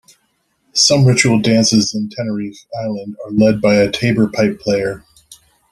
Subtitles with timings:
[0.73, 5.05] Some ritual dances in Tenerife island are led by a tabor pipe player.